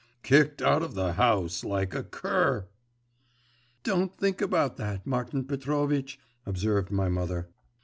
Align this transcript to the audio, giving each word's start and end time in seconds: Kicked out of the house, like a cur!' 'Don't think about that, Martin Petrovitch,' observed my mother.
Kicked 0.23 0.63
out 0.63 0.81
of 0.81 0.95
the 0.95 1.13
house, 1.13 1.63
like 1.63 1.93
a 1.93 2.01
cur!' 2.03 2.65
'Don't 3.83 4.17
think 4.17 4.41
about 4.41 4.77
that, 4.77 5.05
Martin 5.05 5.43
Petrovitch,' 5.45 6.19
observed 6.43 6.89
my 6.89 7.07
mother. 7.07 7.49